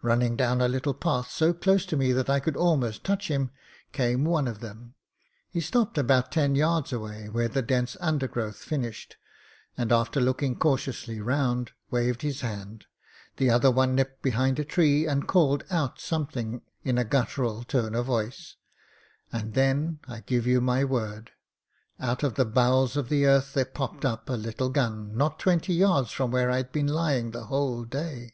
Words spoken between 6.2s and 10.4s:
ten 3rards away where the dense undergrowth finished, and, after